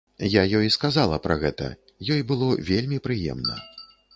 Я 0.35 0.41
ёй 0.59 0.69
сказала 0.75 1.19
пра 1.25 1.35
гэта, 1.43 1.67
ёй 2.15 2.25
было 2.33 2.49
вельмі 2.71 2.97
прыемна. 3.11 3.63